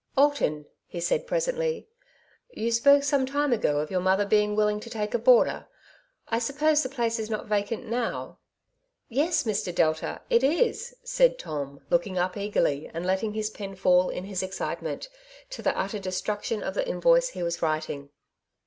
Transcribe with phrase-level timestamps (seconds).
[0.11, 1.81] '* Alton," he presently
[2.47, 5.19] said, ^^ you spoke some time ago of your mother being willing to take a
[5.19, 5.67] boarder.
[6.27, 8.39] I suppose the place is not vacant now?''
[8.83, 9.75] *' Yes, Mr.
[9.75, 14.41] Delta, it is,*' said Tom, looking up eagerly, and letting his pen fall in his
[14.41, 15.07] excitement,
[15.51, 18.09] to the utter destruction of the invoice he was writing.